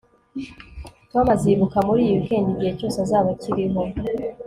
[1.11, 3.81] tom azibuka muri iyi weekend igihe cyose azaba akiriho